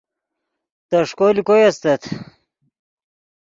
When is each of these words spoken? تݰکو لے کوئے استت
تݰکو 0.89 1.27
لے 1.35 1.41
کوئے 1.47 1.63
استت 1.69 2.01